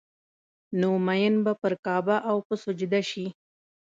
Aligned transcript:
نو 0.79 0.89
مين 1.07 1.33
به 1.45 1.53
پر 1.61 1.73
کعبه 1.85 2.17
او 2.29 2.37
په 2.47 2.53
سجده 2.63 3.01
شي 3.09 3.25